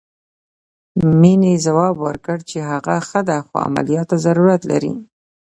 [1.19, 4.93] مينې ځواب ورکړ چې هغه ښه ده خو عمليات ته ضرورت لري.